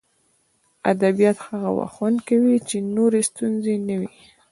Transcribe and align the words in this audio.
ادبیات 0.91 1.37
هغه 1.47 1.69
وخت 1.77 1.93
خوند 1.95 2.17
کوي 2.29 2.55
چې 2.69 2.77
نورې 2.95 3.21
ستونزې 3.29 3.75
نه 3.87 3.95
وي 3.99 4.11